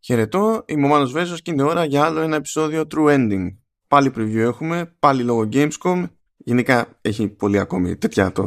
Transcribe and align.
Χαιρετώ, 0.00 0.64
είμαι 0.66 0.86
ο 0.86 0.88
Μάνος 0.88 1.12
Βέζος 1.12 1.42
και 1.42 1.50
είναι 1.50 1.62
ώρα 1.62 1.84
για 1.84 2.04
άλλο 2.04 2.20
ένα 2.20 2.36
επεισόδιο 2.36 2.86
True 2.94 3.06
Ending. 3.06 3.56
Πάλι 3.86 4.12
preview 4.16 4.36
έχουμε, 4.36 4.96
πάλι 4.98 5.22
λόγω 5.22 5.48
Gamescom. 5.52 6.04
Γενικά 6.36 6.98
έχει 7.00 7.28
πολύ 7.28 7.58
ακόμη 7.58 7.96
τέτοια 7.96 8.32
το, 8.32 8.44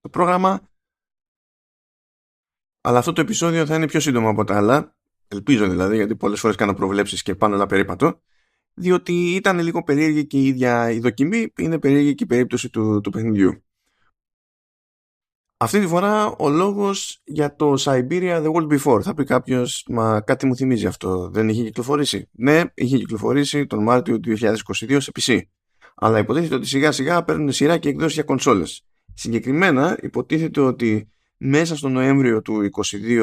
το 0.00 0.08
πρόγραμμα. 0.08 0.60
Αλλά 2.80 2.98
αυτό 2.98 3.12
το 3.12 3.20
επεισόδιο 3.20 3.66
θα 3.66 3.74
είναι 3.74 3.86
πιο 3.86 4.00
σύντομο 4.00 4.28
από 4.28 4.44
τα 4.44 4.56
άλλα. 4.56 4.96
Ελπίζω 5.28 5.68
δηλαδή, 5.68 5.96
γιατί 5.96 6.16
πολλές 6.16 6.40
φορές 6.40 6.56
κάνω 6.56 6.74
προβλέψεις 6.74 7.22
και 7.22 7.34
πάνω 7.34 7.54
ένα 7.54 7.66
περίπατο. 7.66 8.20
Διότι 8.74 9.34
ήταν 9.34 9.58
λίγο 9.58 9.82
περίεργη 9.82 10.26
και 10.26 10.38
η 10.38 10.46
ίδια 10.46 10.90
η 10.90 10.98
δοκιμή, 10.98 11.52
είναι 11.58 11.78
περίεργη 11.78 12.14
και 12.14 12.24
η 12.24 12.26
περίπτωση 12.26 12.70
του, 12.70 13.00
του 13.00 13.10
παιχνιδιού. 13.10 13.64
Αυτή 15.62 15.80
τη 15.80 15.86
φορά 15.86 16.26
ο 16.26 16.48
λόγος 16.48 17.20
για 17.24 17.56
το 17.56 17.74
Siberia 17.78 18.44
The 18.44 18.52
World 18.52 18.78
Before. 18.78 19.02
Θα 19.02 19.14
πει 19.14 19.24
κάποιος, 19.24 19.84
μα 19.88 20.20
κάτι 20.20 20.46
μου 20.46 20.56
θυμίζει 20.56 20.86
αυτό. 20.86 21.30
Δεν 21.32 21.48
είχε 21.48 21.62
κυκλοφορήσει. 21.62 22.28
Ναι, 22.32 22.62
είχε 22.74 22.96
κυκλοφορήσει 22.96 23.66
τον 23.66 23.82
Μάρτιο 23.82 24.20
του 24.20 24.36
2022 24.38 24.96
σε 25.00 25.12
PC. 25.20 25.40
Αλλά 25.94 26.18
υποτίθεται 26.18 26.54
ότι 26.54 26.66
σιγά 26.66 26.92
σιγά 26.92 27.24
παίρνουν 27.24 27.52
σειρά 27.52 27.78
και 27.78 27.88
εκδόσεις 27.88 28.14
για 28.14 28.22
κονσόλες. 28.22 28.84
Συγκεκριμένα 29.14 29.98
υποτίθεται 30.02 30.60
ότι 30.60 31.08
μέσα 31.36 31.76
στο 31.76 31.88
Νοέμβριο 31.88 32.42
του 32.42 32.70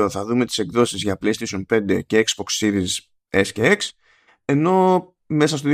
2022 0.04 0.08
θα 0.10 0.26
δούμε 0.26 0.46
τις 0.46 0.58
εκδόσεις 0.58 1.02
για 1.02 1.18
PlayStation 1.22 1.62
5 1.70 2.00
και 2.06 2.26
Xbox 2.28 2.66
Series 2.66 2.88
S 3.30 3.48
και 3.54 3.78
X 3.80 3.90
ενώ 4.46 5.08
μέσα 5.32 5.58
στο 5.58 5.70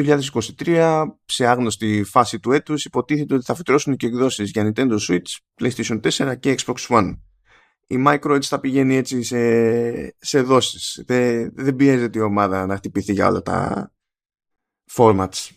2023 0.64 1.06
σε 1.26 1.46
άγνωστη 1.46 2.04
φάση 2.04 2.40
του 2.40 2.52
έτους 2.52 2.86
υποτίθεται 2.86 3.34
ότι 3.34 3.46
θα 3.46 3.56
φυτρώσουν 3.56 3.96
και 3.96 4.08
εκδόσεις 4.08 4.50
για 4.50 4.72
Nintendo 4.76 4.98
Switch, 5.00 5.38
PlayStation 5.62 6.00
4 6.02 6.40
και 6.40 6.56
Xbox 6.66 6.76
One. 6.88 7.18
Η 7.88 8.04
Micro 8.08 8.40
θα 8.42 8.60
πηγαίνει 8.60 8.96
έτσι 8.96 9.24
σε, 9.24 9.40
σε 10.18 10.42
δόσεις. 10.42 11.04
Δεν, 11.06 11.52
δεν 11.56 11.76
πιέζεται 11.76 12.20
η 12.20 12.22
ομάδα 12.22 12.66
να 12.66 12.76
χτυπηθεί 12.76 13.14
για 13.14 13.28
όλα 13.28 13.42
τα 13.42 13.92
formats. 14.92 15.50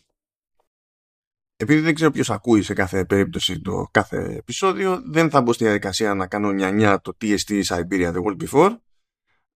Επειδή 1.57 1.81
δεν 1.81 1.95
ξέρω 1.95 2.11
ποιος 2.11 2.31
ακούει 2.31 2.63
σε 2.63 2.73
κάθε 2.73 3.05
περίπτωση 3.05 3.61
το 3.61 3.89
κάθε 3.91 4.35
επεισόδιο, 4.37 5.03
δεν 5.05 5.31
θα 5.31 5.41
μπω 5.41 5.53
στη 5.53 5.65
διαδικασία 5.65 6.15
να 6.15 6.27
κάνω 6.27 6.53
νιά 6.53 7.01
το 7.01 7.17
TST 7.21 7.63
Siberia 7.63 8.13
The 8.13 8.23
World 8.23 8.49
Before, 8.49 8.77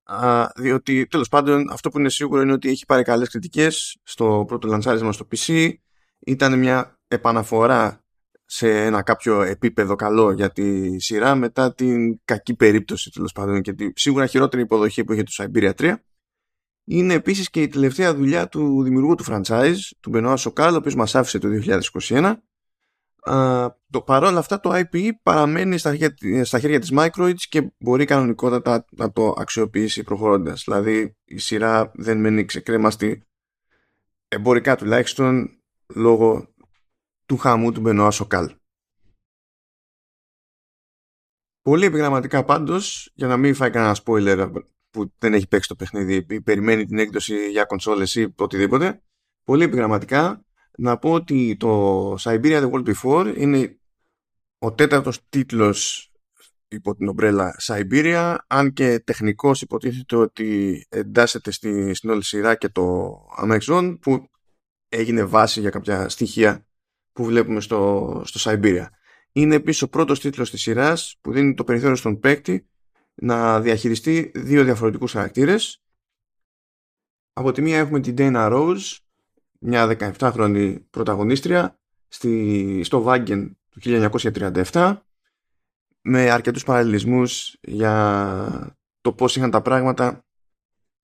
Α, 0.03 0.47
διότι 0.55 1.07
τέλος 1.07 1.29
πάντων 1.29 1.69
αυτό 1.71 1.89
που 1.89 1.99
είναι 1.99 2.09
σίγουρο 2.09 2.41
είναι 2.41 2.51
ότι 2.51 2.69
έχει 2.69 2.85
πάρει 2.85 3.03
καλές 3.03 3.29
κριτικές 3.29 3.97
στο 4.03 4.43
πρώτο 4.47 4.67
λανσάρισμα 4.67 5.11
στο 5.11 5.27
PC 5.31 5.73
ήταν 6.19 6.59
μια 6.59 6.99
επαναφορά 7.07 8.03
σε 8.45 8.85
ένα 8.85 9.01
κάποιο 9.01 9.41
επίπεδο 9.41 9.95
καλό 9.95 10.31
για 10.31 10.51
τη 10.51 10.99
σειρά 10.99 11.35
μετά 11.35 11.73
την 11.73 12.19
κακή 12.25 12.55
περίπτωση 12.55 13.11
τέλος 13.11 13.31
πάντων 13.31 13.61
και 13.61 13.73
τη 13.73 13.91
σίγουρα 13.95 14.25
χειρότερη 14.25 14.61
υποδοχή 14.61 15.03
που 15.03 15.13
είχε 15.13 15.23
το 15.23 15.31
Siberia 15.37 15.71
3 15.77 15.93
είναι 16.85 17.13
επίσης 17.13 17.49
και 17.49 17.61
η 17.61 17.67
τελευταία 17.67 18.15
δουλειά 18.15 18.47
του 18.47 18.83
δημιουργού 18.83 19.15
του 19.15 19.23
franchise 19.27 19.75
του 19.99 20.11
Benoit 20.13 20.37
Σοκάλ 20.37 20.73
ο 20.73 20.77
οποίος 20.77 20.95
μας 20.95 21.15
άφησε 21.15 21.39
το 21.39 21.47
2021 22.09 22.33
το 23.89 24.01
παρόλα 24.05 24.39
αυτά 24.39 24.59
το 24.59 24.71
IP 24.73 25.09
παραμένει 25.23 25.77
στα 25.77 25.95
χέρια, 25.95 26.45
στα 26.45 26.59
χέρια 26.59 26.79
της 26.79 26.91
Microids 26.93 27.39
και 27.49 27.71
μπορεί 27.79 28.05
κανονικότατα 28.05 28.85
να 28.91 29.11
το 29.11 29.33
αξιοποιήσει 29.37 30.03
προχωρώντας. 30.03 30.63
Δηλαδή 30.63 31.17
η 31.23 31.37
σειρά 31.37 31.91
δεν 31.93 32.19
μένει 32.19 32.45
ξεκρέμαστη 32.45 33.23
εμπορικά 34.27 34.75
τουλάχιστον 34.75 35.59
λόγω 35.95 36.53
του 37.25 37.37
χαμού 37.37 37.71
του 37.71 37.81
Μπενοά 37.81 38.11
Σοκάλ. 38.11 38.55
Πολύ 41.61 41.85
επιγραμματικά 41.85 42.43
πάντως, 42.43 43.11
για 43.13 43.27
να 43.27 43.37
μην 43.37 43.55
φάει 43.55 43.69
κανένα 43.69 43.97
spoiler 44.05 44.51
που 44.89 45.13
δεν 45.17 45.33
έχει 45.33 45.47
παίξει 45.47 45.67
το 45.67 45.75
παιχνίδι 45.75 46.25
ή 46.29 46.41
περιμένει 46.41 46.85
την 46.85 46.97
έκδοση 46.97 47.49
για 47.49 47.65
κονσόλες 47.65 48.15
ή 48.15 48.33
οτιδήποτε, 48.37 49.03
πολύ 49.43 49.63
επιγραμματικά 49.63 50.45
να 50.77 50.97
πω 50.97 51.11
ότι 51.11 51.57
το 51.59 52.13
Siberia 52.13 52.61
The 52.61 52.71
World 52.71 52.93
Before 52.93 53.33
είναι 53.37 53.77
ο 54.57 54.73
τέταρτος 54.73 55.19
τίτλος 55.29 56.11
υπό 56.67 56.95
την 56.95 57.07
ομπρέλα 57.07 57.55
Siberia 57.61 58.35
αν 58.47 58.73
και 58.73 58.99
τεχνικός 58.99 59.61
υποτίθεται 59.61 60.15
ότι 60.15 60.85
εντάσσεται 60.89 61.51
στη, 61.51 61.93
στην 61.93 62.09
όλη 62.09 62.23
σειρά 62.23 62.55
και 62.55 62.69
το 62.69 63.15
Amexon 63.41 63.97
που 64.01 64.29
έγινε 64.89 65.23
βάση 65.23 65.59
για 65.59 65.69
κάποια 65.69 66.09
στοιχεία 66.09 66.65
που 67.11 67.23
βλέπουμε 67.23 67.61
στο, 67.61 68.21
στο 68.25 68.51
Siberia. 68.51 68.85
Είναι 69.31 69.55
επίσης 69.55 69.81
ο 69.81 69.89
πρώτος 69.89 70.19
τίτλος 70.19 70.49
της 70.49 70.61
σειράς 70.61 71.17
που 71.21 71.31
δίνει 71.31 71.53
το 71.53 71.63
περιθώριο 71.63 71.95
στον 71.95 72.19
παίκτη 72.19 72.67
να 73.13 73.61
διαχειριστεί 73.61 74.31
δύο 74.35 74.63
διαφορετικούς 74.63 75.11
χαρακτήρες. 75.11 75.83
Από 77.33 77.51
τη 77.51 77.61
μία 77.61 77.77
έχουμε 77.77 77.99
την 77.99 78.15
Dana 78.17 78.51
Rose 78.51 78.97
μια 79.63 79.97
17χρονη 80.17 80.77
πρωταγωνίστρια 80.89 81.79
στη, 82.07 82.81
στο 82.83 83.05
Wagen 83.07 83.51
του 83.69 83.79
1937 84.71 84.97
με 86.01 86.29
αρκετούς 86.29 86.63
παραλληλισμούς 86.63 87.57
για 87.61 88.77
το 89.01 89.13
πώς 89.13 89.35
είχαν 89.35 89.51
τα 89.51 89.61
πράγματα 89.61 90.25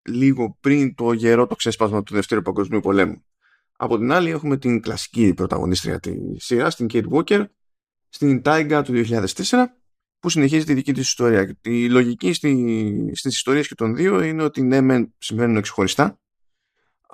λίγο 0.02 0.58
πριν 0.60 0.96
το 0.96 1.12
γερό 1.12 1.48
το 1.48 1.56
ξέσπασμα 1.56 2.04
του 2.04 2.14
Δευτέρου 2.14 2.42
Παγκοσμίου 2.42 2.80
Πολέμου. 2.80 3.24
Από 3.78 3.98
την 3.98 4.12
άλλη 4.12 4.30
έχουμε 4.30 4.58
την 4.58 4.82
κλασική 4.82 5.34
πρωταγωνίστρια 5.34 6.00
της 6.00 6.46
σειράς, 6.46 6.76
την 6.76 6.88
Kate 6.94 7.08
Walker, 7.10 7.46
στην 8.10 8.42
Taiga 8.46 8.82
του 8.84 9.04
2004 9.06 9.66
που 10.20 10.30
συνεχίζει 10.30 10.66
τη 10.66 10.74
δική 10.74 10.94
της 10.94 11.08
ιστορία. 11.08 11.58
Η 11.62 11.90
λογική 11.90 12.34
στη, 12.34 13.12
στις 13.14 13.36
ιστορίες 13.36 13.68
και 13.68 13.76
των 13.76 13.96
δύο 13.96 14.22
είναι 14.22 14.44
ότι 14.44 14.62
ναι 14.62 14.82
μεν 14.82 15.14
συμβαίνουν 15.18 15.62
ξεχωριστά 15.62 16.18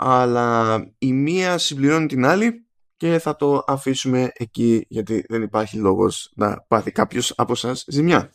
αλλά 0.02 0.80
η 0.98 1.14
μία 1.14 1.58
συμπληρώνει 1.58 2.06
την 2.06 2.26
άλλη 2.26 2.66
και 2.98 3.20
θα 3.20 3.36
το 3.36 3.64
αφήσουμε 3.68 4.32
εκεί 4.34 4.86
γιατί 4.90 5.26
δεν 5.28 5.42
υπάρχει 5.42 5.78
λόγος 5.78 6.32
να 6.36 6.66
πάθει 6.68 6.92
κάποιος 6.92 7.34
από 7.38 7.56
σας 7.56 7.86
ζημιά. 7.88 8.34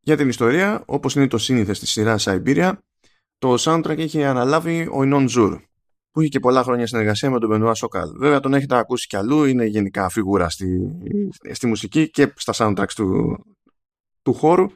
Για 0.00 0.16
την 0.16 0.28
ιστορία, 0.28 0.82
όπως 0.86 1.14
είναι 1.14 1.28
το 1.28 1.38
σύνηθες 1.38 1.78
της 1.78 1.90
σειράς 1.90 2.26
Siberia, 2.28 2.72
το 3.38 3.54
soundtrack 3.58 3.98
έχει 3.98 4.24
αναλάβει 4.24 4.88
ο 4.92 5.02
Ινόν 5.02 5.28
Ζουρ, 5.28 5.60
που 6.10 6.20
είχε 6.20 6.28
και 6.28 6.40
πολλά 6.40 6.62
χρόνια 6.62 6.86
συνεργασία 6.86 7.30
με 7.30 7.38
τον 7.38 7.48
Μπενουά 7.48 7.74
Σοκάλ. 7.74 8.10
Βέβαια 8.16 8.40
τον 8.40 8.54
έχετε 8.54 8.76
ακούσει 8.76 9.06
κι 9.06 9.16
αλλού, 9.16 9.44
είναι 9.44 9.64
γενικά 9.64 10.08
φιγούρα 10.08 10.48
στη, 10.48 10.88
στη 11.52 11.66
μουσική 11.66 12.10
και 12.10 12.32
στα 12.36 12.52
soundtracks 12.56 12.92
του, 12.94 13.38
του 14.22 14.34
χώρου, 14.34 14.66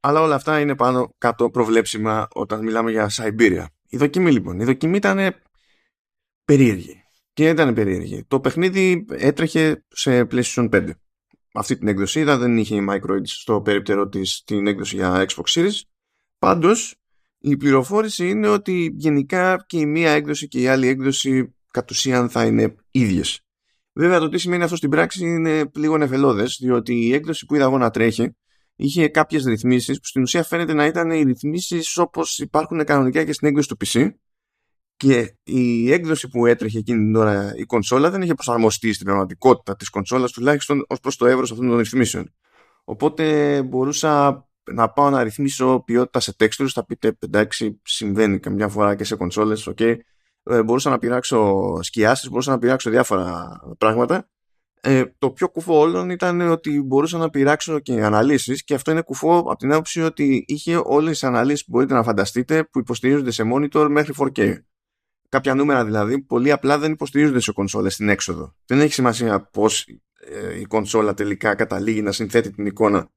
αλλά 0.00 0.20
όλα 0.20 0.34
αυτά 0.34 0.60
είναι 0.60 0.76
πάνω 0.76 1.14
κάτω 1.18 1.50
προβλέψιμα 1.50 2.28
όταν 2.32 2.62
μιλάμε 2.62 2.90
για 2.90 3.10
Siberia. 3.12 3.64
Η 3.92 3.96
δοκιμή 3.96 4.32
λοιπόν. 4.32 4.60
Η 4.60 4.64
δοκιμή 4.64 4.96
ήταν 4.96 5.34
περίεργη. 6.44 7.02
Και 7.32 7.48
ήταν 7.48 7.74
περίεργη. 7.74 8.24
Το 8.28 8.40
παιχνίδι 8.40 9.04
έτρεχε 9.10 9.84
σε 9.88 10.26
PlayStation 10.30 10.68
5. 10.70 10.90
Αυτή 11.52 11.78
την 11.78 11.88
έκδοση 11.88 12.20
είδα, 12.20 12.38
δεν 12.38 12.56
είχε 12.56 12.76
η 12.76 12.86
Microids 12.90 13.24
στο 13.24 13.60
περίπτερο 13.60 14.08
της 14.08 14.42
την 14.44 14.66
έκδοση 14.66 14.96
για 14.96 15.26
Xbox 15.28 15.44
Series. 15.44 15.80
Πάντως, 16.38 16.94
η 17.38 17.56
πληροφόρηση 17.56 18.28
είναι 18.28 18.48
ότι 18.48 18.92
γενικά 18.94 19.64
και 19.66 19.78
η 19.78 19.86
μία 19.86 20.10
έκδοση 20.10 20.48
και 20.48 20.60
η 20.60 20.66
άλλη 20.66 20.86
έκδοση 20.86 21.54
κατ' 21.70 21.90
ουσίαν 21.90 22.30
θα 22.30 22.44
είναι 22.44 22.74
ίδιες. 22.90 23.40
Βέβαια 23.92 24.18
το 24.18 24.28
τι 24.28 24.38
σημαίνει 24.38 24.62
αυτό 24.62 24.76
στην 24.76 24.90
πράξη 24.90 25.24
είναι 25.24 25.70
λίγο 25.74 25.98
νεφελώδες, 25.98 26.58
διότι 26.60 26.94
η 26.94 27.12
έκδοση 27.12 27.46
που 27.46 27.54
είδα 27.54 27.64
εγώ 27.64 27.78
να 27.78 27.90
τρέχει 27.90 28.36
είχε 28.80 29.08
κάποιες 29.08 29.44
ρυθμίσεις 29.44 29.98
που 29.98 30.06
στην 30.06 30.22
ουσία 30.22 30.42
φαίνεται 30.42 30.72
να 30.72 30.86
ήταν 30.86 31.10
οι 31.10 31.22
ρυθμίσεις 31.22 31.96
όπως 31.96 32.38
υπάρχουν 32.38 32.84
κανονικά 32.84 33.24
και 33.24 33.32
στην 33.32 33.48
έκδοση 33.48 33.68
του 33.68 33.76
PC 33.84 34.10
και 34.96 35.36
η 35.42 35.92
έκδοση 35.92 36.28
που 36.28 36.46
έτρεχε 36.46 36.78
εκείνη 36.78 36.98
την 36.98 37.16
ώρα 37.16 37.52
η 37.56 37.62
κονσόλα 37.62 38.10
δεν 38.10 38.22
είχε 38.22 38.34
προσαρμοστεί 38.34 38.92
στην 38.92 39.06
πραγματικότητα 39.06 39.76
της 39.76 39.88
κονσόλας 39.90 40.32
τουλάχιστον 40.32 40.84
ως 40.88 41.00
προς 41.00 41.16
το 41.16 41.26
εύρος 41.26 41.50
αυτών 41.50 41.68
των 41.68 41.78
ρυθμίσεων. 41.78 42.34
Οπότε 42.84 43.62
μπορούσα 43.62 44.44
να 44.72 44.90
πάω 44.90 45.10
να 45.10 45.22
ρυθμίσω 45.22 45.82
ποιότητα 45.86 46.20
σε 46.20 46.34
textures, 46.38 46.68
θα 46.72 46.84
πείτε 46.84 47.16
εντάξει 47.18 47.80
συμβαίνει 47.84 48.38
καμιά 48.38 48.68
φορά 48.68 48.94
και 48.94 49.04
σε 49.04 49.16
κονσόλες, 49.16 49.68
okay. 49.70 49.96
Ε, 50.42 50.62
μπορούσα 50.62 50.90
να 50.90 50.98
πειράξω 50.98 51.78
σκιάσεις, 51.82 52.28
μπορούσα 52.28 52.50
να 52.50 52.58
πειράξω 52.58 52.90
διάφορα 52.90 53.48
πράγματα 53.78 54.28
ε, 54.82 55.04
το 55.18 55.30
πιο 55.30 55.48
κουφό 55.48 55.78
όλων 55.78 56.10
ήταν 56.10 56.40
ότι 56.40 56.82
μπορούσα 56.82 57.18
να 57.18 57.30
πειράξω 57.30 57.78
και 57.78 58.04
αναλύσεις 58.04 58.64
και 58.64 58.74
αυτό 58.74 58.90
είναι 58.90 59.02
κουφό 59.02 59.38
από 59.38 59.56
την 59.56 59.72
άποψη 59.72 60.02
ότι 60.02 60.44
είχε 60.46 60.80
όλες 60.84 61.10
τις 61.10 61.24
αναλύσεις 61.24 61.64
που 61.64 61.70
μπορείτε 61.70 61.94
να 61.94 62.02
φανταστείτε 62.02 62.64
που 62.64 62.78
υποστηρίζονται 62.78 63.30
σε 63.30 63.42
monitor 63.54 63.86
μέχρι 63.90 64.14
4K. 64.18 64.54
Κάποια 65.28 65.54
νούμερα 65.54 65.84
δηλαδή 65.84 66.22
πολύ 66.22 66.52
απλά 66.52 66.78
δεν 66.78 66.92
υποστηρίζονται 66.92 67.40
σε 67.40 67.52
κονσόλες 67.52 67.94
στην 67.94 68.08
έξοδο. 68.08 68.54
Δεν 68.66 68.80
έχει 68.80 68.92
σημασία 68.92 69.48
πώς 69.52 69.86
ε, 70.20 70.58
η 70.60 70.64
κονσόλα 70.64 71.14
τελικά 71.14 71.54
καταλήγει 71.54 72.02
να 72.02 72.12
συνθέτει 72.12 72.50
την 72.50 72.66
εικόνα 72.66 73.10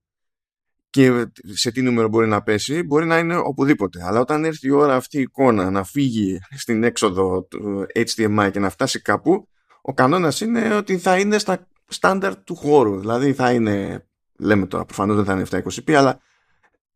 και 0.90 1.26
σε 1.44 1.72
τι 1.72 1.82
νούμερο 1.82 2.08
μπορεί 2.08 2.28
να 2.28 2.42
πέσει, 2.44 2.84
μπορεί 2.84 3.06
να 3.06 3.18
είναι 3.18 3.38
οπουδήποτε. 3.38 4.04
Αλλά 4.04 4.20
όταν 4.20 4.46
έρθει 4.46 4.68
η 4.68 4.72
ώρα 4.72 4.96
αυτή 4.96 5.18
η 5.18 5.22
εικόνα 5.22 5.70
να 5.70 5.84
φύγει 5.84 6.40
στην 6.58 6.84
έξοδο 6.84 7.44
του 7.44 7.86
HDMI 7.96 8.50
και 8.52 8.60
να 8.60 8.70
φτάσει 8.70 9.02
κάπου, 9.02 9.48
ο 9.86 9.94
κανόνας 9.94 10.42
είναι 10.42 10.76
ότι 10.76 10.98
θα 10.98 11.20
είναι 11.20 11.38
στα 11.38 11.68
στάνταρ 11.88 12.44
του 12.44 12.56
χώρου. 12.56 13.00
Δηλαδή 13.00 13.34
θα 13.34 13.52
είναι, 13.52 14.08
λέμε 14.40 14.66
τώρα 14.66 14.86
προφανώς 14.86 15.16
δεν 15.16 15.26
θα 15.26 15.34
είναι 15.34 15.46
720p, 15.50 15.92
αλλά 15.92 16.20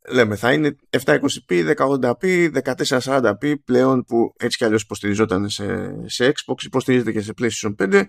λέμε 0.10 0.36
θα 0.36 0.54
είναι 0.54 0.76
720p, 1.06 1.76
1080p, 1.76 2.52
1440p 3.00 3.54
πλέον 3.66 4.04
που 4.04 4.34
έτσι 4.38 4.58
κι 4.58 4.64
αλλιώς 4.64 4.82
υποστηριζόταν 4.82 5.50
σε, 5.50 5.96
σε 6.06 6.34
Xbox, 6.36 6.64
υποστηρίζεται 6.64 7.12
και 7.12 7.22
σε 7.22 7.34
PlayStation 7.38 7.76
5 7.80 8.04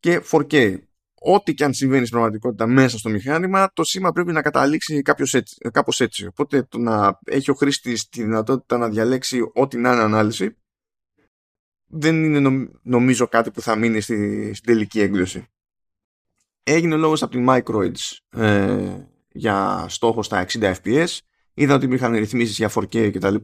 και 0.00 0.22
4K. 0.30 0.76
Ό,τι 1.24 1.54
και 1.54 1.64
αν 1.64 1.74
συμβαίνει 1.74 2.06
στην 2.06 2.12
πραγματικότητα 2.12 2.66
μέσα 2.66 2.98
στο 2.98 3.08
μηχάνημα, 3.08 3.72
το 3.72 3.84
σήμα 3.84 4.12
πρέπει 4.12 4.32
να 4.32 4.42
καταλήξει 4.42 5.02
κάποιος 5.02 5.34
έτσι, 5.34 5.56
κάπως 5.72 6.00
έτσι. 6.00 6.26
Οπότε 6.26 6.62
το 6.62 6.78
να 6.78 7.18
έχει 7.24 7.50
ο 7.50 7.54
χρήστης 7.54 8.08
τη 8.08 8.22
δυνατότητα 8.22 8.78
να 8.78 8.88
διαλέξει 8.88 9.50
ό,τι 9.54 9.76
να 9.76 9.92
είναι 9.92 10.02
ανάλυση 10.02 10.56
δεν 11.94 12.24
είναι 12.24 12.68
νομίζω 12.82 13.26
κάτι 13.26 13.50
που 13.50 13.60
θα 13.60 13.76
μείνει 13.76 14.00
στη, 14.00 14.50
στην 14.54 14.72
τελική 14.72 15.00
έκδοση. 15.00 15.46
Έγινε 16.62 16.96
λόγος 16.96 17.22
από 17.22 17.32
την 17.32 17.46
Microids 17.48 18.38
ε, 18.40 18.96
για 19.32 19.86
στόχο 19.88 20.22
στα 20.22 20.46
60 20.48 20.74
fps. 20.82 21.18
Είδα 21.54 21.74
ότι 21.74 21.84
υπήρχαν 21.84 22.12
ρυθμίσεις 22.12 22.56
για 22.56 22.70
4K 22.74 23.12
κτλ. 23.12 23.34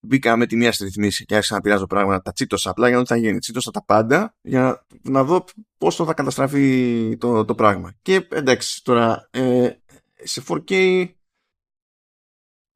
Μπήκα 0.00 0.36
με 0.36 0.46
τη 0.46 0.56
μία 0.56 0.72
στη 0.72 0.84
ρυθμίση 0.84 1.24
και 1.24 1.34
άρχισα 1.34 1.54
να 1.54 1.60
πειράζω 1.60 1.86
πράγματα. 1.86 2.22
Τα 2.22 2.32
τσίτωσα 2.32 2.70
απλά 2.70 2.88
για 2.88 2.96
να 2.96 3.02
δω 3.02 3.08
τι 3.08 3.20
θα 3.20 3.26
γίνει. 3.26 3.38
Τσίτωσα 3.38 3.70
τα 3.70 3.84
πάντα 3.84 4.34
για 4.40 4.86
να 5.02 5.24
δω 5.24 5.44
πόσο 5.78 6.04
θα 6.04 6.14
καταστραφεί 6.14 7.16
το, 7.16 7.44
το 7.44 7.54
πράγμα. 7.54 7.92
Και 8.02 8.26
εντάξει, 8.30 8.84
τώρα 8.84 9.28
ε, 9.30 9.70
σε 10.22 10.42
4K 10.48 11.04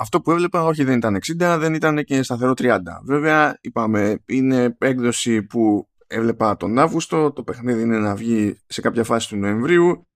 αυτό 0.04 0.20
που 0.20 0.30
έβλεπα 0.30 0.64
όχι 0.64 0.84
δεν 0.84 0.96
ήταν 0.96 1.18
60, 1.38 1.56
δεν 1.58 1.74
ήταν 1.74 2.04
και 2.04 2.22
σταθερό 2.22 2.52
30. 2.56 2.78
Βέβαια, 3.04 3.58
είπαμε, 3.60 4.22
είναι 4.26 4.76
έκδοση 4.78 5.42
που 5.42 5.88
έβλεπα 6.06 6.56
τον 6.56 6.78
Αύγουστο, 6.78 7.32
το 7.32 7.42
παιχνίδι 7.42 7.82
είναι 7.82 7.98
να 7.98 8.14
βγει 8.14 8.58
σε 8.66 8.80
κάποια 8.80 9.04
φάση 9.04 9.28
του 9.28 9.36
Νοεμβρίου. 9.36 10.06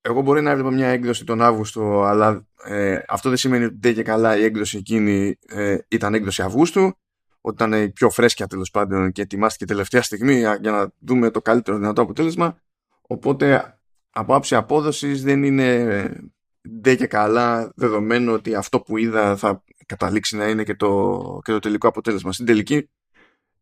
Εγώ 0.00 0.20
μπορεί 0.20 0.40
να 0.42 0.50
έβλεπα 0.50 0.70
μια 0.70 0.88
έκδοση 0.88 1.24
τον 1.24 1.42
Αύγουστο, 1.42 2.02
αλλά 2.02 2.46
ε, 2.64 2.98
αυτό 3.08 3.28
δεν 3.28 3.38
σημαίνει 3.38 3.64
ότι 3.64 3.76
δεν 3.80 3.94
και 3.94 4.02
καλά 4.02 4.36
η 4.38 4.44
έκδοση 4.44 4.76
εκείνη 4.76 5.38
ε, 5.46 5.78
ήταν 5.88 6.14
έκδοση 6.14 6.42
Αυγούστου, 6.42 6.92
ότι 7.40 7.64
ήταν 7.64 7.92
πιο 7.92 8.10
φρέσκια 8.10 8.46
τέλος 8.46 8.70
πάντων 8.70 9.12
και 9.12 9.22
ετοιμάστηκε 9.22 9.64
τελευταία 9.64 10.02
στιγμή 10.02 10.34
για 10.34 10.70
να 10.70 10.92
δούμε 10.98 11.30
το 11.30 11.42
καλύτερο 11.42 11.76
δυνατό 11.76 12.02
αποτέλεσμα. 12.02 12.58
Οπότε 13.00 13.78
από 14.10 14.34
άψη 14.34 14.54
απόδοσης 14.54 15.22
δεν 15.22 15.42
είναι 15.42 16.32
ντε 16.68 16.94
και 16.94 17.06
καλά 17.06 17.72
δεδομένο 17.76 18.32
ότι 18.32 18.54
αυτό 18.54 18.80
που 18.80 18.96
είδα 18.96 19.36
θα 19.36 19.64
καταλήξει 19.86 20.36
να 20.36 20.48
είναι 20.48 20.62
και 20.62 20.74
το, 20.74 21.40
και 21.44 21.52
το 21.52 21.58
τελικό 21.58 21.88
αποτέλεσμα. 21.88 22.32
Στην 22.32 22.46
τελική 22.46 22.90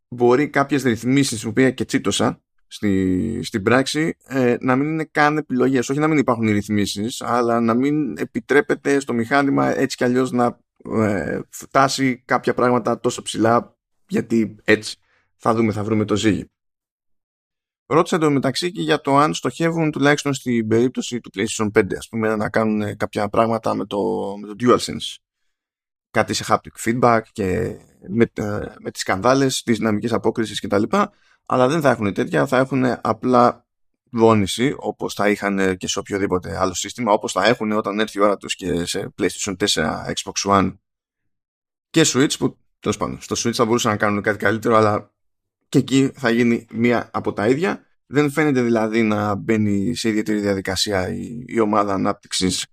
μπορεί 0.08 0.48
κάποιες 0.48 0.82
ρυθμίσεις 0.82 1.42
που 1.42 1.48
οποία 1.48 1.70
και 1.70 1.84
τσίτωσα 1.84 2.42
στη, 2.66 3.40
στην 3.42 3.62
πράξη 3.62 4.16
ε, 4.26 4.56
να 4.60 4.76
μην 4.76 4.88
είναι 4.88 5.08
καν 5.10 5.36
επιλογές. 5.36 5.88
Όχι 5.88 5.98
να 5.98 6.08
μην 6.08 6.18
υπάρχουν 6.18 6.46
οι 6.46 6.52
ρυθμίσεις 6.52 7.20
αλλά 7.20 7.60
να 7.60 7.74
μην 7.74 8.18
επιτρέπεται 8.18 9.00
στο 9.00 9.12
μηχάνημα 9.12 9.78
έτσι 9.78 9.96
κι 9.96 10.04
αλλιώς 10.04 10.30
να 10.32 10.58
ε, 11.04 11.40
φτάσει 11.48 12.22
κάποια 12.24 12.54
πράγματα 12.54 13.00
τόσο 13.00 13.22
ψηλά 13.22 13.76
γιατί 14.08 14.56
έτσι 14.64 14.96
θα 15.36 15.54
δούμε, 15.54 15.72
θα 15.72 15.84
βρούμε 15.84 16.04
το 16.04 16.16
ζύγι. 16.16 16.50
Ρώτησα 17.92 18.18
το 18.18 18.30
μεταξύ 18.30 18.72
και 18.72 18.82
για 18.82 19.00
το 19.00 19.16
αν 19.16 19.34
στοχεύουν 19.34 19.90
τουλάχιστον 19.90 20.34
στην 20.34 20.68
περίπτωση 20.68 21.20
του 21.20 21.30
PlayStation 21.34 21.70
5 21.78 21.82
ας 21.98 22.08
πούμε 22.08 22.36
να 22.36 22.50
κάνουν 22.50 22.96
κάποια 22.96 23.28
πράγματα 23.28 23.74
με 23.74 23.86
το, 23.86 23.98
με 24.40 24.46
το 24.46 24.54
DualSense 24.60 25.16
κάτι 26.10 26.34
σε 26.34 26.44
haptic 26.48 26.84
feedback 26.84 27.20
και 27.32 27.76
με, 28.08 28.30
ε, 28.32 28.42
με 28.80 28.90
τις 28.90 29.00
σκανδάλες, 29.00 29.62
τις 29.62 29.78
δυναμικές 29.78 30.12
απόκρισης 30.12 30.60
κτλ. 30.60 30.82
Αλλά 31.46 31.68
δεν 31.68 31.80
θα 31.80 31.90
έχουν 31.90 32.12
τέτοια, 32.12 32.46
θα 32.46 32.58
έχουν 32.58 32.84
απλά 33.00 33.66
δόνηση 34.10 34.74
όπως 34.76 35.14
θα 35.14 35.28
είχαν 35.28 35.76
και 35.76 35.88
σε 35.88 35.98
οποιοδήποτε 35.98 36.58
άλλο 36.58 36.74
σύστημα, 36.74 37.12
όπως 37.12 37.32
θα 37.32 37.44
έχουν 37.44 37.72
όταν 37.72 38.00
έρθει 38.00 38.18
η 38.18 38.22
ώρα 38.22 38.36
τους 38.36 38.54
και 38.54 38.84
σε 38.84 39.14
PlayStation 39.18 39.56
4, 39.56 39.66
Xbox 40.06 40.50
One 40.50 40.76
και 41.90 42.02
Switch 42.06 42.38
που 42.38 42.58
τέλος 42.80 42.96
πάντων 42.96 43.20
στο 43.20 43.34
Switch 43.38 43.52
θα 43.52 43.64
μπορούσαν 43.64 43.90
να 43.90 43.96
κάνουν 43.96 44.22
κάτι 44.22 44.38
καλύτερο 44.38 44.76
αλλά 44.76 45.11
και 45.72 45.78
εκεί 45.78 46.10
θα 46.14 46.30
γίνει 46.30 46.66
μία 46.72 47.10
από 47.12 47.32
τα 47.32 47.48
ίδια. 47.48 47.86
Δεν 48.06 48.30
φαίνεται 48.30 48.62
δηλαδή 48.62 49.02
να 49.02 49.34
μπαίνει 49.34 49.94
σε 49.94 50.08
ιδιαίτερη 50.08 50.40
διαδικασία 50.40 51.08
η, 51.08 51.44
η 51.46 51.60
ομάδα 51.60 51.94
ανάπτυξης 51.94 52.66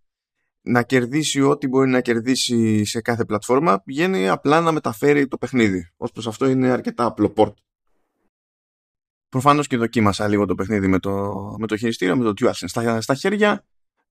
να 0.61 0.83
κερδίσει 0.83 1.41
ό,τι 1.41 1.67
μπορεί 1.67 1.89
να 1.89 2.01
κερδίσει 2.01 2.85
σε 2.85 3.01
κάθε 3.01 3.25
πλατφόρμα. 3.25 3.81
Πηγαίνει 3.83 4.29
απλά 4.29 4.61
να 4.61 4.71
μεταφέρει 4.71 5.27
το 5.27 5.37
παιχνίδι. 5.37 5.89
Ω 5.97 6.11
προς 6.11 6.27
αυτό 6.27 6.47
είναι 6.47 6.69
αρκετά 6.69 7.05
απλό 7.05 7.33
port. 7.35 7.53
Προφανώς 9.29 9.67
και 9.67 9.77
δοκίμασα 9.77 10.27
λίγο 10.27 10.45
το 10.45 10.55
παιχνίδι 10.55 10.87
με 10.87 10.99
το, 10.99 11.33
με 11.59 11.67
το 11.67 11.77
χειριστήριο, 11.77 12.17
με 12.17 12.23
το 12.23 12.33
DualSense 12.39 12.67
στα, 12.67 13.01
στα 13.01 13.13
χέρια. 13.13 13.65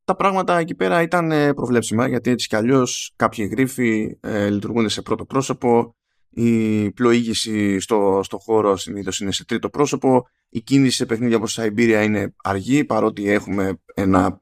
Τα 0.04 0.16
πράγματα 0.16 0.58
εκεί 0.58 0.74
πέρα 0.74 1.02
ήταν 1.02 1.30
ε, 1.30 1.54
προβλέψιμα 1.54 2.08
γιατί 2.08 2.30
έτσι 2.30 2.48
κι 2.48 2.56
αλλιώς 2.56 3.12
κάποιοι 3.16 3.48
γρίφοι 3.50 4.18
ε, 4.20 4.50
λειτουργούν 4.50 4.88
σε 4.88 5.02
πρώτο 5.02 5.24
πρόσωπο 5.24 5.97
η 6.38 6.90
πλοήγηση 6.90 7.80
στο, 7.80 8.20
στο 8.24 8.38
χώρο 8.38 8.76
συνήθως 8.76 9.20
είναι 9.20 9.32
σε 9.32 9.44
τρίτο 9.44 9.70
πρόσωπο, 9.70 10.28
η 10.48 10.60
κίνηση 10.60 10.96
σε 10.96 11.06
παιχνίδια 11.06 11.36
όπως 11.36 11.58
η 11.58 11.60
Siberia 11.62 12.02
είναι 12.04 12.34
αργή 12.36 12.84
παρότι 12.84 13.30
έχουμε 13.30 13.80
ένα 13.94 14.40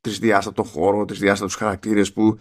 τρισδιάστατο 0.00 0.62
χώρο, 0.62 1.04
τρισδιάστατους 1.04 1.54
χαρακτήρες 1.54 2.12
που 2.12 2.38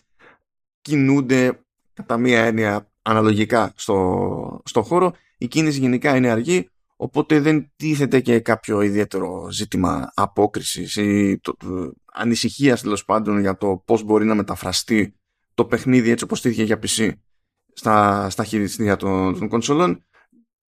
κινούνται 0.82 1.60
κατά 1.94 2.18
μία 2.18 2.46
έννοια 2.46 2.92
αναλογικά 3.02 3.74
στο, 3.76 4.62
στο 4.66 4.82
χώρο. 4.82 5.14
Η 5.38 5.48
κίνηση 5.48 5.80
γενικά 5.80 6.16
είναι 6.16 6.30
αργή, 6.30 6.70
οπότε 6.96 7.40
δεν 7.40 7.72
τίθεται 7.76 8.20
και 8.20 8.40
κάποιο 8.40 8.82
ιδιαίτερο 8.82 9.52
ζήτημα 9.52 10.12
απόκρισης 10.14 10.96
ή 10.96 11.40
το, 11.42 11.56
το, 11.58 11.94
ανησυχίας 12.14 12.82
τέλος 12.82 13.06
πάντων 13.06 13.40
για 13.40 13.58
το 13.58 13.84
πώς 13.86 14.04
μπορεί 14.04 14.26
να 14.26 14.36
μεταφραστεί 14.36 15.16
το 15.54 15.66
παιχνίδι 15.66 16.10
έτσι 16.10 16.24
όπως 16.24 16.42
τύχε 16.42 16.64
για 16.64 16.80
PC 16.82 17.12
στα, 17.78 18.30
στα 18.30 18.44
χειριστήρια 18.44 18.96
των, 18.96 19.40
των 19.40 19.48
κονσολών 19.48 20.06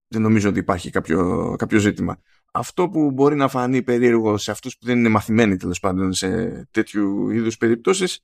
δεν 0.09 0.23
νομίζω 0.23 0.49
ότι 0.49 0.59
υπάρχει 0.59 0.91
κάποιο, 0.91 1.55
κάποιο 1.59 1.79
ζήτημα. 1.79 2.21
Αυτό 2.53 2.89
που 2.89 3.11
μπορεί 3.11 3.37
να 3.37 3.49
φανεί 3.49 3.83
περίεργο 3.83 4.39
σε 4.39 4.51
αυτούς 4.51 4.79
που 4.79 4.87
δεν 4.87 4.99
είναι 4.99 5.09
μαθημένοι 5.09 5.57
τέλος 5.57 5.81
πάντων 5.81 6.13
σε 6.13 6.49
τέτοιου 6.71 7.31
είδους 7.31 7.57
περιπτώσεις 7.57 8.21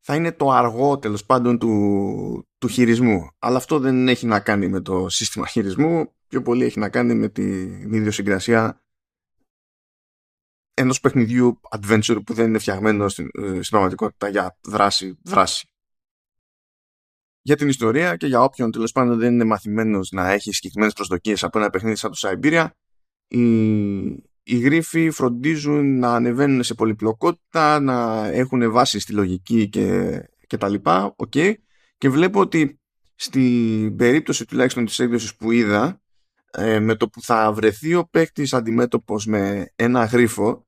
θα 0.00 0.14
είναι 0.14 0.32
το 0.32 0.50
αργό 0.50 0.98
τέλος 0.98 1.24
πάντων 1.24 1.58
του, 1.58 2.48
του 2.58 2.68
χειρισμού. 2.68 3.28
Αλλά 3.38 3.56
αυτό 3.56 3.78
δεν 3.78 4.08
έχει 4.08 4.26
να 4.26 4.40
κάνει 4.40 4.68
με 4.68 4.80
το 4.80 5.08
σύστημα 5.08 5.46
χειρισμού, 5.46 6.14
πιο 6.28 6.42
πολύ 6.42 6.64
έχει 6.64 6.78
να 6.78 6.88
κάνει 6.88 7.14
με 7.14 7.28
την 7.28 7.92
ιδιοσυγκρασία 7.92 8.80
ενός 10.74 11.00
παιχνιδιού 11.00 11.60
adventure 11.70 12.18
που 12.26 12.34
δεν 12.34 12.46
είναι 12.46 12.58
φτιαγμένο 12.58 13.08
στην, 13.08 13.28
ε, 13.32 13.46
στην 13.46 13.68
πραγματικότητα 13.68 14.28
για 14.28 14.58
δράση, 14.62 15.18
δράση 15.22 15.68
για 17.46 17.56
την 17.56 17.68
ιστορία 17.68 18.16
και 18.16 18.26
για 18.26 18.42
όποιον 18.42 18.70
τέλος 18.70 18.92
πάντων 18.92 19.18
δεν 19.18 19.32
είναι 19.32 19.44
μαθημένος 19.44 20.10
να 20.10 20.30
έχει 20.30 20.52
συγκεκριμένες 20.52 20.94
προσδοκίες 20.94 21.44
από 21.44 21.58
ένα 21.58 21.70
παιχνίδι 21.70 21.96
σαν 21.96 22.10
το 22.10 22.16
Siberia, 22.20 22.66
οι, 23.28 23.46
οι 24.42 24.58
γρίφοι 24.58 25.10
φροντίζουν 25.10 25.98
να 25.98 26.14
ανεβαίνουν 26.14 26.62
σε 26.62 26.74
πολυπλοκότητα, 26.74 27.80
να 27.80 28.26
έχουν 28.26 28.70
βάση 28.70 28.98
στη 28.98 29.12
λογική 29.12 29.68
και, 29.68 30.18
και 30.46 30.56
τα 30.56 30.68
λοιπά. 30.68 31.14
Okay. 31.16 31.54
Και 31.98 32.08
βλέπω 32.08 32.40
ότι 32.40 32.80
στην 33.14 33.96
περίπτωση 33.96 34.44
τουλάχιστον 34.44 34.84
της 34.84 34.98
έκδοσης 34.98 35.36
που 35.36 35.50
είδα, 35.50 36.00
ε, 36.50 36.80
με 36.80 36.94
το 36.94 37.08
που 37.08 37.22
θα 37.22 37.52
βρεθεί 37.52 37.94
ο 37.94 38.08
παίκτης 38.10 38.52
αντιμέτωπος 38.52 39.26
με 39.26 39.72
ένα 39.76 40.04
γρίφο, 40.04 40.66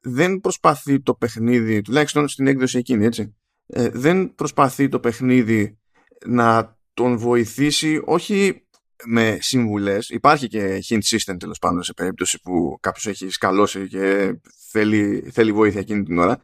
δεν 0.00 0.40
προσπαθεί 0.40 1.00
το 1.00 1.14
παιχνίδι, 1.14 1.82
τουλάχιστον 1.82 2.28
στην 2.28 2.46
έκδοση 2.46 2.78
εκείνη, 2.78 3.04
έτσι, 3.04 3.36
ε, 3.66 3.88
δεν 3.88 4.34
προσπαθεί 4.34 4.88
το 4.88 5.00
παιχνίδι 5.00 5.76
να 6.24 6.76
τον 6.94 7.18
βοηθήσει 7.18 8.02
όχι 8.04 8.66
με 9.04 9.38
συμβουλές. 9.40 10.08
Υπάρχει 10.08 10.48
και 10.48 10.84
hint 10.88 11.02
system 11.02 11.36
τέλος 11.38 11.58
πάντων 11.58 11.82
σε 11.82 11.92
περίπτωση 11.94 12.40
που 12.40 12.78
κάποιος 12.80 13.06
έχει 13.06 13.28
σκαλώσει 13.30 13.88
και 13.88 14.34
θέλει, 14.70 15.30
θέλει 15.32 15.52
βοήθεια 15.52 15.80
εκείνη 15.80 16.02
την 16.02 16.18
ώρα. 16.18 16.40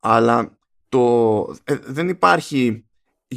Αλλά 0.00 0.58
το, 0.88 1.56
ε, 1.64 1.76
δεν 1.84 2.08
υπάρχει 2.08 2.84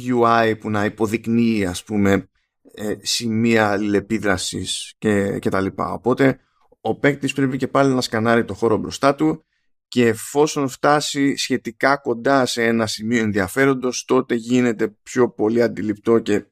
UI 0.08 0.54
που 0.60 0.70
να 0.70 0.84
υποδεικνύει 0.84 1.66
ας 1.66 1.84
πούμε 1.84 2.28
ε, 2.74 2.94
σημεία 3.02 3.70
αλληλεπίδρασης 3.70 4.94
και, 4.98 5.38
και 5.38 5.50
τα 5.50 5.60
λοιπά. 5.60 5.92
Οπότε 5.92 6.40
ο 6.80 6.94
παίκτης 6.94 7.32
πρέπει 7.32 7.56
και 7.56 7.68
πάλι 7.68 7.94
να 7.94 8.00
σκανάρει 8.00 8.44
το 8.44 8.54
χώρο 8.54 8.76
μπροστά 8.76 9.14
του 9.14 9.44
και 9.88 10.06
εφόσον 10.06 10.68
φτάσει 10.68 11.36
σχετικά 11.36 11.96
κοντά 11.96 12.46
σε 12.46 12.64
ένα 12.64 12.86
σημείο 12.86 13.22
ενδιαφέροντος 13.22 14.04
τότε 14.04 14.34
γίνεται 14.34 14.88
πιο 14.88 15.30
πολύ 15.30 15.62
αντιληπτό 15.62 16.18
και 16.18 16.44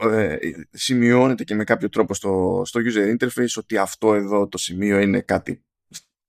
ε, 0.00 0.36
σημειώνεται 0.70 1.44
και 1.44 1.54
με 1.54 1.64
κάποιο 1.64 1.88
τρόπο 1.88 2.14
στο, 2.14 2.62
στο 2.64 2.80
user 2.84 3.16
interface 3.16 3.56
ότι 3.56 3.76
αυτό 3.76 4.14
εδώ 4.14 4.48
το 4.48 4.58
σημείο 4.58 4.98
είναι 4.98 5.20
κάτι 5.20 5.64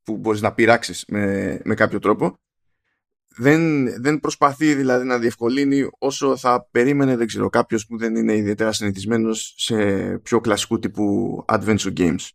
που 0.04 0.18
μπορείς 0.18 0.42
να 0.42 0.54
πειράξεις 0.54 1.06
με, 1.08 1.60
με 1.64 1.76
κάποιο 1.76 2.00
τρόπο. 2.00 2.38
Δεν, 3.36 3.86
δεν 4.02 4.20
προσπαθεί 4.20 4.74
δηλαδή 4.74 5.06
να 5.06 5.20
διευκολύνει 5.20 5.90
όσο 5.98 6.38
θα 6.38 6.68
περίμενε 6.72 7.16
δεν 7.18 7.28
ξέρω 7.28 7.50
κάποιος 7.50 7.86
που 7.86 7.98
δεν 7.98 8.16
είναι 8.16 8.36
ιδιαίτερα 8.36 8.72
συνηθισμένος 8.72 9.54
σε 9.58 9.76
πιο 10.18 10.40
κλασικού 10.40 10.80
τύπου 10.80 11.46
adventure 11.48 11.94
games 11.98 12.30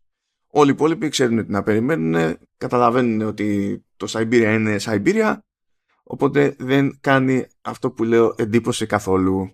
Όλοι 0.50 0.70
οι 0.70 0.72
υπόλοιποι 0.72 1.08
ξέρουν 1.08 1.46
τι 1.46 1.50
να 1.50 1.62
περιμένουν, 1.62 2.38
καταλαβαίνουν 2.56 3.20
ότι 3.20 3.78
το 3.96 4.06
Siberia 4.10 4.54
είναι 4.58 4.76
Siberia, 4.80 5.38
οπότε 6.02 6.56
δεν 6.58 6.98
κάνει 7.00 7.46
αυτό 7.60 7.90
που 7.90 8.04
λέω 8.04 8.34
εντύπωση 8.38 8.86
καθόλου. 8.86 9.52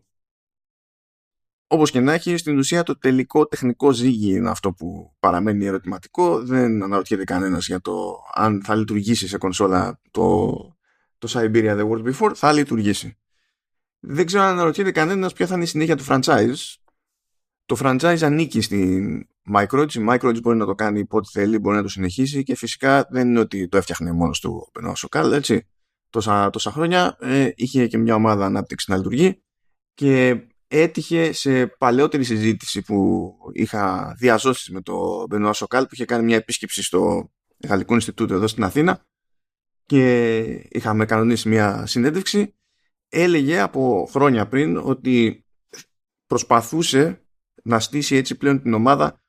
Όπως 1.67 1.91
και 1.91 2.01
να 2.01 2.13
έχει, 2.13 2.37
στην 2.37 2.59
ουσία 2.59 2.83
το 2.83 2.99
τελικό 2.99 3.47
τεχνικό 3.47 3.93
ζύγι 3.93 4.35
είναι 4.35 4.51
αυτό 4.51 4.73
που 4.73 5.15
παραμένει 5.21 5.67
ερωτηματικό. 5.67 6.45
Δεν 6.45 6.83
αναρωτιέται 6.83 7.25
κανένας 7.25 7.67
για 7.67 7.81
το 7.81 8.19
αν 8.35 8.63
θα 8.65 8.75
λειτουργήσει 8.75 9.29
σε 9.29 9.39
κονσόλα 9.39 10.01
το, 10.11 10.49
το 11.19 11.29
Siberia 11.31 11.81
The 11.81 11.89
World 11.89 12.13
Before. 12.13 12.33
Θα 12.35 12.53
λειτουργήσει. 12.53 13.19
Δεν 14.01 14.27
ξέρω 14.27 14.43
αν 14.43 14.49
αναρωτιέται 14.49 14.93
κανένας 14.93 15.33
ποια 15.33 15.47
θα 15.47 15.55
είναι 15.55 15.65
η 15.65 15.67
συνέχεια 15.67 15.97
του 15.97 16.05
franchise. 16.09 16.75
Το 17.67 17.77
franchise 17.81 18.19
ανήκει 18.23 18.61
στην 18.61 19.27
Microids. 19.53 19.95
Η 19.95 20.05
Microids 20.09 20.43
μπορεί 20.43 20.57
να 20.57 20.67
το 20.67 20.75
κάνει 20.75 21.05
ό,τι 21.09 21.29
θέλει, 21.29 21.59
μπορεί 21.59 21.77
να 21.77 21.83
το 21.83 21.89
συνεχίσει 21.89 22.43
και 22.43 22.57
φυσικά 22.57 23.07
δεν 23.11 23.29
είναι 23.29 23.41
ότι 23.41 23.69
το 23.69 23.77
έφτιαχνε 23.77 24.13
μόνος 24.13 24.41
του 24.41 24.71
ο 24.75 24.81
Benoit 24.81 24.97
Σοκάλ, 24.97 25.33
έτσι. 25.33 25.69
Τόσα, 26.11 26.51
τόσα 26.51 26.71
χρόνια 26.71 27.17
ε, 27.21 27.51
είχε 27.55 27.87
και 27.87 27.99
μια 27.99 28.15
ομάδα 28.15 28.47
ανάπτυξη 28.47 28.91
να 28.91 28.97
λειτουργεί 28.97 29.43
και 29.95 30.41
έτυχε 30.69 31.33
σε 31.33 31.67
παλαιότερη 31.67 32.25
συζήτηση 32.25 32.83
που 32.83 33.33
είχα 33.53 34.15
διαζώσει 34.19 34.73
με 34.73 34.81
το 34.81 35.27
Μπενουά 35.29 35.53
Σοκάλ 35.53 35.83
που 35.83 35.91
είχε 35.93 36.05
κάνει 36.05 36.25
μια 36.25 36.37
επίσκεψη 36.37 36.83
στο 36.83 37.31
Γαλλικό 37.69 37.95
Ινστιτούτο 37.95 38.35
εδώ 38.35 38.47
στην 38.47 38.65
Αθήνα 38.65 39.07
και 39.87 40.45
είχαμε 40.71 41.05
κανονίσει 41.05 41.49
μια 41.49 41.87
συνέντευξη 41.87 42.55
έλεγε 43.09 43.61
από 43.61 44.09
χρόνια 44.11 44.49
πριν 44.49 44.77
ότι 44.77 45.45
προσπαθούσε 46.27 47.25
να 47.63 47.81
στήσει 47.81 48.17
έτσι 48.17 48.37
πλέον 48.37 48.63
την 48.63 48.75
ομάδα 48.75 49.24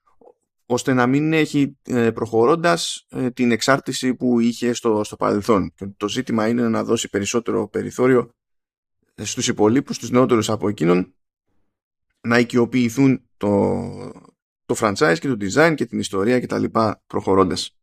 ώστε 0.65 0.93
να 0.93 1.07
μην 1.07 1.33
έχει 1.33 1.77
ε, 1.83 2.11
προχωρώντας 2.11 3.05
ε, 3.09 3.31
την 3.31 3.51
εξάρτηση 3.51 4.15
που 4.15 4.39
είχε 4.39 4.73
στο, 4.73 5.03
στο 5.03 5.15
παρελθόν. 5.15 5.73
Και 5.75 5.87
το 5.97 6.09
ζήτημα 6.09 6.47
είναι 6.47 6.69
να 6.69 6.83
δώσει 6.83 7.09
περισσότερο 7.09 7.67
περιθώριο 7.67 8.29
στους 9.23 9.47
υπολείπους, 9.47 9.95
στους 9.95 10.09
νεότερους 10.09 10.49
από 10.49 10.69
εκείνον 10.69 11.15
να 12.27 12.39
οικειοποιηθούν 12.39 13.29
το, 13.37 13.81
το 14.65 14.75
franchise 14.77 15.15
και 15.19 15.27
το 15.27 15.37
design 15.39 15.73
και 15.75 15.85
την 15.85 15.99
ιστορία 15.99 16.39
και 16.39 16.47
τα 16.47 16.59
λοιπά 16.59 17.03
προχωρώντας. 17.07 17.77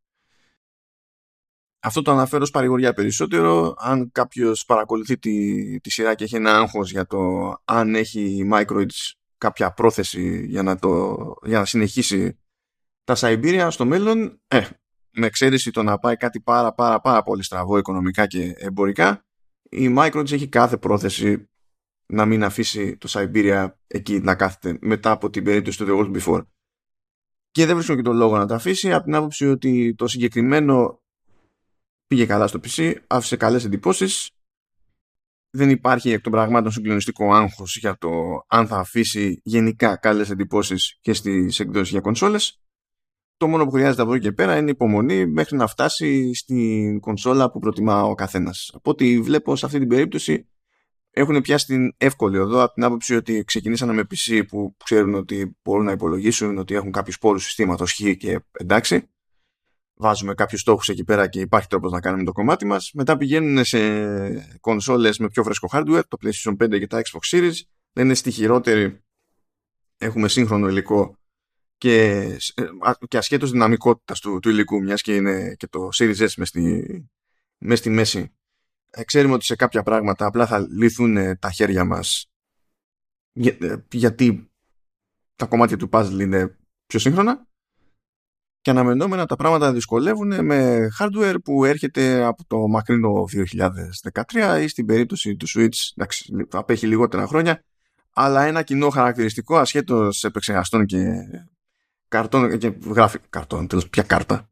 Αυτό 1.85 2.03
το 2.03 2.11
αναφέρω 2.11 2.43
ως 2.43 2.51
παρηγοριά 2.51 2.93
περισσότερο. 2.93 3.75
Αν 3.79 4.11
κάποιος 4.13 4.65
παρακολουθεί 4.65 5.19
τη, 5.19 5.81
τη 5.81 5.91
σειρά 5.91 6.15
και 6.15 6.25
έχει 6.25 6.37
ένα 6.37 6.57
άγχος 6.57 6.91
για 6.91 7.07
το 7.07 7.19
αν 7.65 7.95
έχει 7.95 8.21
η 8.21 8.49
Microids 8.53 9.13
κάποια 9.39 9.73
πρόθεση 9.73 10.47
για 10.47 10.63
να, 10.63 10.77
το, 10.77 11.17
για 11.45 11.59
να 11.59 11.65
συνεχίσει 11.65 12.42
τα 13.05 13.15
Siberia 13.17 13.67
στο 13.71 13.85
μέλλον, 13.85 14.41
ε, 14.49 14.61
με 15.11 15.27
εξαίρεση 15.27 15.71
το 15.71 15.83
να 15.83 15.99
πάει 15.99 16.17
κάτι 16.17 16.41
πάρα 16.41 16.73
πάρα 16.73 17.01
πάρα 17.01 17.23
πολύ 17.23 17.43
στραβό 17.43 17.79
οικονομικά 17.79 18.27
και 18.27 18.55
εμπορικά, 18.57 19.25
η 19.63 19.95
Microids 19.99 20.33
έχει 20.33 20.49
κάθε 20.49 20.77
πρόθεση 20.77 21.51
να 22.07 22.27
μην 22.27 22.45
αφήσει 22.45 22.97
το 22.97 23.09
Siberia 23.11 23.69
εκεί 23.87 24.19
να 24.19 24.35
κάθεται 24.35 24.79
μετά 24.81 25.11
από 25.11 25.31
την 25.31 25.45
περίπτωση 25.45 25.79
του 25.79 25.87
The 25.89 25.99
World 25.99 26.21
Before. 26.21 26.43
Και 27.51 27.67
δεν 27.67 27.75
βρίσκω 27.75 27.95
και 27.95 28.03
τον 28.03 28.17
λόγο 28.17 28.37
να 28.37 28.47
το 28.47 28.55
αφήσει 28.55 28.93
από 28.93 29.05
την 29.05 29.15
άποψη 29.15 29.47
ότι 29.47 29.95
το 29.95 30.07
συγκεκριμένο 30.07 31.03
πήγε 32.07 32.27
καλά 32.27 32.47
στο 32.47 32.61
PC, 32.63 32.95
άφησε 33.07 33.37
καλές 33.37 33.65
εντυπώσεις 33.65 34.31
δεν 35.55 35.71
υπάρχει 35.71 36.11
εκ 36.11 36.21
των 36.21 36.33
πραγμάτων 36.33 36.73
συγκλονιστικό 36.73 37.35
άγχος 37.35 37.77
για 37.77 37.99
το 37.99 38.11
αν 38.47 38.67
θα 38.67 38.79
αφήσει 38.79 39.41
γενικά 39.45 39.97
καλές 39.97 40.31
εντυπώσεις 40.31 40.99
και 41.01 41.13
στις 41.13 41.61
εκδόσεις 41.61 41.91
για 41.91 42.01
κονσόλες. 42.01 42.62
Το 43.43 43.49
μόνο 43.49 43.65
που 43.65 43.71
χρειάζεται 43.71 44.03
από 44.03 44.11
εδώ 44.11 44.21
και 44.21 44.33
πέρα 44.33 44.57
είναι 44.57 44.71
υπομονή 44.71 45.27
μέχρι 45.27 45.57
να 45.57 45.67
φτάσει 45.67 46.35
στην 46.35 47.01
κονσόλα 47.01 47.51
που 47.51 47.59
προτιμά 47.59 48.03
ο 48.03 48.15
καθένας. 48.15 48.71
Από 48.75 48.91
ό,τι 48.91 49.21
βλέπω 49.21 49.57
σε 49.57 49.67
αυτή 49.67 49.79
την 49.79 49.89
περίπτωση 49.89 50.49
έχουν 51.11 51.41
πιάσει 51.41 51.67
την 51.67 51.95
εύκολη 51.97 52.37
εδώ 52.37 52.63
από 52.63 52.75
την 52.75 52.85
άποψη 52.85 53.15
ότι 53.15 53.45
ξεκινήσανε 53.45 53.93
με 53.93 54.03
PC 54.03 54.43
που 54.49 54.77
ξέρουν 54.85 55.15
ότι 55.15 55.57
μπορούν 55.63 55.85
να 55.85 55.93
υπολογίσουν 55.93 56.59
ότι 56.59 56.75
έχουν 56.75 56.93
κάποιους 56.93 57.19
πόρους 57.19 57.45
συστήματος 57.45 57.93
χ 57.93 58.17
και 58.17 58.41
εντάξει. 58.53 59.11
Βάζουμε 59.95 60.35
κάποιους 60.35 60.61
στόχους 60.61 60.89
εκεί 60.89 61.05
πέρα 61.05 61.29
και 61.29 61.41
υπάρχει 61.41 61.69
τρόπος 61.69 61.93
να 61.93 62.01
κάνουμε 62.01 62.25
το 62.25 62.33
κομμάτι 62.33 62.67
μας. 62.67 62.91
Μετά 62.95 63.17
πηγαίνουν 63.17 63.65
σε 63.65 63.79
κονσόλες 64.61 65.19
με 65.19 65.29
πιο 65.29 65.43
φρέσκο 65.43 65.69
hardware 65.73 66.03
το 66.09 66.17
PlayStation 66.25 66.57
5 66.65 66.79
και 66.79 66.87
τα 66.87 67.01
Xbox 67.01 67.37
Series. 67.37 67.57
Δεν 67.93 68.05
είναι 68.05 68.15
στη 68.15 68.31
χειρότερη 68.31 69.03
έχουμε 69.97 70.29
σύγχρονο 70.29 70.69
υλικό 70.69 71.17
και, 71.83 72.21
ε, 72.55 72.93
και 73.09 73.17
ασχέτως 73.17 73.51
δυναμικότητας 73.51 74.21
του, 74.21 74.39
του 74.39 74.49
υλικού 74.49 74.83
μιας 74.83 75.03
και 75.03 75.15
είναι 75.15 75.55
και 75.55 75.67
το 75.67 75.89
Series 75.99 76.17
S 76.17 76.29
μες 76.37 76.49
στη, 76.49 76.87
μες 77.59 77.79
στη 77.79 77.91
μέση 77.91 78.33
ε, 78.91 79.05
ξέρουμε 79.05 79.35
ότι 79.35 79.45
σε 79.45 79.57
κάποια 79.57 79.83
πράγματα 79.83 80.27
απλά 80.27 80.47
θα 80.47 80.59
λυθούν 80.59 81.17
ε, 81.17 81.37
τα 81.37 81.51
χέρια 81.51 81.85
μας. 81.85 82.31
Ε, 83.33 83.77
γιατί 83.91 84.51
τα 85.37 85.47
κομμάτια 85.47 85.77
του 85.77 85.89
puzzle 85.93 86.19
είναι 86.21 86.59
πιο 86.87 86.99
σύγχρονα 86.99 87.47
και 88.61 88.71
αναμενόμενα 88.71 89.27
τα 89.27 89.37
πράγματα 89.37 89.73
δυσκολεύουν 89.73 90.45
με 90.45 90.89
hardware 90.99 91.37
που 91.45 91.65
έρχεται 91.65 92.25
από 92.25 92.45
το 92.47 92.69
μακρινό 92.69 93.25
2013 94.33 94.61
ή 94.63 94.69
στην 94.69 94.87
περίπτωση 94.87 95.37
του 95.37 95.47
Switch 95.49 95.91
εντάξει, 95.97 96.47
απέχει 96.51 96.87
λιγότερα 96.87 97.27
χρόνια 97.27 97.65
αλλά 98.13 98.43
ένα 98.43 98.63
κοινό 98.63 98.89
χαρακτηριστικό 98.89 99.57
ασχέτως 99.57 100.25
επεξεργαστών 100.25 100.87
και 100.87 101.07
καρτών 102.13 102.59
και 102.59 102.73
γράφει 102.87 103.19
καρτών 103.31 103.67
τέλος 103.67 103.89
ποια 103.89 104.03
κάρτα 104.03 104.51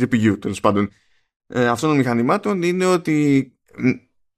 GPU 0.00 0.36
τέλος 0.40 0.60
πάντων 0.60 0.90
ε, 1.46 1.66
αυτών 1.66 1.88
των 1.88 1.98
μηχανημάτων 1.98 2.62
είναι 2.62 2.86
ότι 2.86 3.48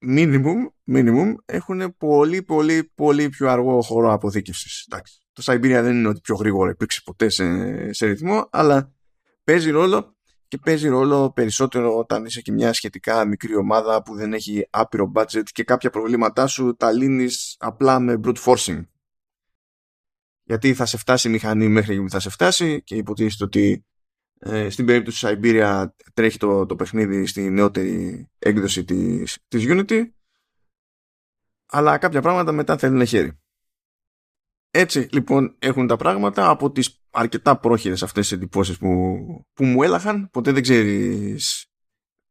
minimum, 0.09 0.71
minimum 0.93 1.35
έχουν 1.45 1.97
πολύ 1.99 2.43
πολύ 2.43 2.93
πολύ 2.95 3.29
πιο 3.29 3.49
αργό 3.49 3.83
χώρο 3.83 4.13
αποθήκευσης. 4.13 4.89
Το 5.33 5.43
Siberia 5.47 5.81
δεν 5.83 5.97
είναι 5.97 6.09
ότι 6.09 6.21
πιο 6.21 6.35
γρήγορο 6.35 6.71
υπήρξε 6.71 7.01
ποτέ 7.05 7.29
σε, 7.29 7.93
σε 7.93 8.07
ρυθμό, 8.07 8.49
αλλά 8.51 8.93
παίζει 9.45 9.71
ρόλο 9.71 10.17
και 10.49 10.59
παίζει 10.59 10.89
ρόλο 10.89 11.33
περισσότερο 11.33 11.97
όταν 11.99 12.25
είσαι 12.25 12.41
και 12.41 12.53
μια 12.53 12.73
σχετικά 12.73 13.25
μικρή 13.25 13.57
ομάδα 13.57 14.03
που 14.03 14.15
δεν 14.15 14.33
έχει 14.33 14.67
άπειρο 14.71 15.13
budget 15.15 15.43
και 15.53 15.65
κάποια 15.65 15.91
προβλήματά 15.91 16.47
σου 16.47 16.75
τα 16.77 16.93
λύνεις 16.93 17.57
απλά 17.59 18.01
με 18.01 18.21
brute 18.25 18.43
forcing. 18.45 18.83
Γιατί 20.49 20.75
θα 20.75 20.87
σε 20.87 20.97
φτάσει 20.97 21.29
η 21.29 21.31
μηχανή 21.31 21.69
μέχρι 21.69 22.03
που 22.03 22.11
θα 22.11 22.21
σε 22.21 22.31
φτάσει 22.31 22.83
και 22.83 22.95
υποτίθεται 22.95 23.45
ότι 23.45 23.87
ε, 24.39 24.71
στην 24.71 24.87
περίπτωση 24.87 25.27
του 25.27 25.41
Siberia 25.41 25.87
τρέχει 26.15 26.39
το, 26.39 26.67
το 26.67 26.77
παιχνίδι 26.77 27.27
στη 27.27 27.51
νεότερη 27.51 28.29
έκδοση 28.39 28.85
της, 28.85 29.39
της 29.49 29.65
Unity 29.67 30.03
αλλά 31.67 31.99
κάποια 31.99 32.23
πράγματα 32.23 32.53
μετά 32.53 32.79
θέλουν 32.79 33.07
χέρι. 33.07 33.41
Έτσι 34.71 35.09
λοιπόν 35.13 35.57
έχουν 35.59 35.87
τα 35.87 35.97
πράγματα 35.97 36.49
από 36.49 36.73
τις 36.73 37.03
αρκετά 37.11 37.59
πρόχειρες 37.59 38.03
αυτές 38.03 38.29
τις 38.29 38.37
εντυπώσεις 38.37 38.79
που, 38.79 39.17
που 39.53 39.65
μου 39.65 39.83
έλαχαν. 39.83 40.31
Ποτέ 40.31 40.53
δεν 40.53 40.63
ξέρεις 40.63 41.67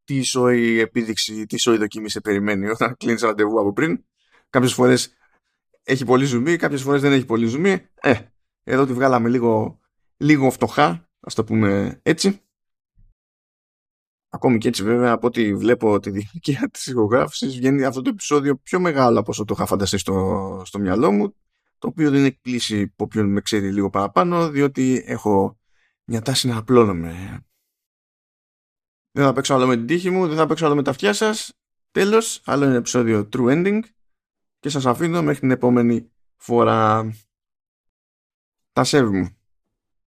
τι 0.03 0.15
ισόη 0.15 0.79
επίδειξη, 0.79 1.45
τι 1.45 1.55
ισόη 1.55 1.77
δοκίμηση 1.77 2.11
σε 2.11 2.21
περιμένει 2.21 2.67
όταν 2.67 2.95
κλείνεις 2.97 3.21
ραντεβού 3.21 3.59
από 3.59 3.73
πριν. 3.73 4.05
Κάποιες 4.49 4.73
φορές 4.73 5.13
έχει 5.85 6.05
πολύ 6.05 6.25
ζουμί, 6.25 6.55
κάποιες 6.55 6.81
φορές 6.81 7.01
δεν 7.01 7.11
έχει 7.11 7.25
πολύ 7.25 7.45
ζουμί. 7.45 7.87
Ε, 8.01 8.13
εδώ 8.63 8.85
τη 8.85 8.93
βγάλαμε 8.93 9.29
λίγο, 9.29 9.79
λίγο 10.17 10.51
φτωχά 10.51 11.09
ας 11.19 11.33
το 11.33 11.43
πούμε 11.43 11.99
έτσι. 12.03 12.39
Ακόμη 14.29 14.57
και 14.57 14.67
έτσι 14.67 14.83
βέβαια 14.83 15.11
από 15.11 15.27
ό,τι 15.27 15.55
βλέπω 15.55 15.99
τη 15.99 16.09
διάρκεια 16.09 16.69
της 16.69 16.87
ηχογράφησης 16.87 17.55
βγαίνει 17.55 17.83
αυτό 17.83 18.01
το 18.01 18.09
επεισόδιο 18.09 18.57
πιο 18.57 18.79
μεγάλο 18.79 19.19
από 19.19 19.31
όσο 19.31 19.45
το 19.45 19.53
είχα 19.57 19.65
φανταστεί 19.65 19.97
στο, 19.97 20.61
στο 20.65 20.79
μυαλό 20.79 21.11
μου 21.11 21.35
το 21.77 21.87
οποίο 21.87 22.11
δεν 22.11 22.25
εκπλήσει 22.25 22.81
από 22.81 23.03
όποιον 23.03 23.31
με 23.31 23.41
ξέρει 23.41 23.71
λίγο 23.71 23.89
παραπάνω 23.89 24.49
διότι 24.49 25.03
έχω 25.05 25.59
μια 26.03 26.21
τάση 26.21 26.47
να 26.47 26.57
απλώνομαι. 26.57 27.39
Δεν 29.11 29.25
θα 29.25 29.33
παίξω 29.33 29.53
άλλο 29.53 29.67
με 29.67 29.75
την 29.75 29.85
τύχη 29.85 30.09
μου, 30.09 30.27
δεν 30.27 30.37
θα 30.37 30.45
παίξω 30.45 30.65
άλλο 30.65 30.75
με 30.75 30.83
τα 30.83 30.89
αυτιά 30.89 31.13
σας. 31.13 31.53
Τέλος, 31.91 32.41
άλλο 32.45 32.65
ένα 32.65 32.75
επεισόδιο 32.75 33.29
True 33.33 33.47
Ending 33.47 33.79
και 34.65 34.71
σας 34.71 34.85
αφήνω 34.85 35.21
μέχρι 35.23 35.39
την 35.39 35.51
επόμενη 35.51 36.11
φορά. 36.35 37.13
Τα 38.71 38.83
σέβη 38.83 39.17
μου. 39.17 39.37